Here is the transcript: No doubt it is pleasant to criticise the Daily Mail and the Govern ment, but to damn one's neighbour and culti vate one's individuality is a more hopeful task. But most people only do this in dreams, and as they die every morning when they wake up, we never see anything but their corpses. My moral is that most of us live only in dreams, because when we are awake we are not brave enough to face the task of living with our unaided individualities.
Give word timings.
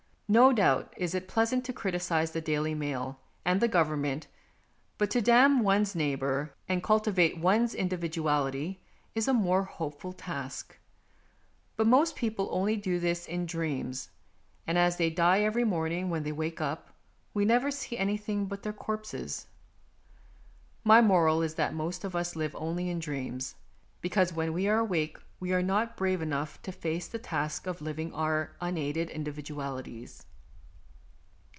No 0.33 0.53
doubt 0.53 0.93
it 0.95 1.13
is 1.13 1.23
pleasant 1.27 1.65
to 1.65 1.73
criticise 1.73 2.31
the 2.31 2.39
Daily 2.39 2.73
Mail 2.73 3.19
and 3.43 3.59
the 3.59 3.67
Govern 3.67 3.99
ment, 4.03 4.27
but 4.97 5.11
to 5.11 5.19
damn 5.21 5.59
one's 5.59 5.93
neighbour 5.93 6.53
and 6.69 6.81
culti 6.81 7.11
vate 7.11 7.37
one's 7.37 7.73
individuality 7.75 8.79
is 9.13 9.27
a 9.27 9.33
more 9.33 9.63
hopeful 9.63 10.13
task. 10.13 10.79
But 11.75 11.85
most 11.85 12.15
people 12.15 12.47
only 12.49 12.77
do 12.77 12.97
this 12.97 13.25
in 13.27 13.45
dreams, 13.45 14.09
and 14.65 14.77
as 14.77 14.95
they 14.95 15.09
die 15.09 15.41
every 15.41 15.65
morning 15.65 16.09
when 16.09 16.23
they 16.23 16.31
wake 16.31 16.61
up, 16.61 16.91
we 17.33 17.43
never 17.43 17.69
see 17.69 17.97
anything 17.97 18.45
but 18.45 18.63
their 18.63 18.71
corpses. 18.71 19.47
My 20.85 21.01
moral 21.01 21.41
is 21.41 21.55
that 21.55 21.73
most 21.75 22.05
of 22.05 22.15
us 22.15 22.37
live 22.37 22.55
only 22.55 22.89
in 22.89 22.99
dreams, 22.99 23.55
because 23.99 24.33
when 24.33 24.53
we 24.53 24.65
are 24.69 24.79
awake 24.79 25.17
we 25.39 25.51
are 25.53 25.61
not 25.61 25.97
brave 25.97 26.21
enough 26.23 26.59
to 26.63 26.71
face 26.71 27.07
the 27.07 27.19
task 27.19 27.65
of 27.65 27.81
living 27.81 28.09
with 28.09 28.17
our 28.17 28.55
unaided 28.61 29.09
individualities. 29.11 30.25